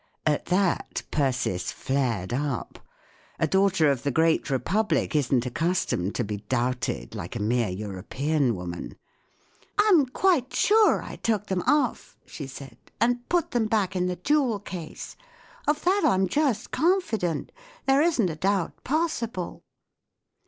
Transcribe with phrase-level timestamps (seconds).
[0.25, 2.79] At that Persis flared up.
[3.37, 8.55] A daughter of the great republic isn't accustomed to be doubted like a mere European
[8.55, 8.97] woman."
[9.77, 14.17] I'm quite sure I took them off," she said," and put them back in the
[14.17, 15.15] jew'el case.
[15.67, 17.51] Of that I'm just confident
[17.85, 19.61] There isn't a doubt possible."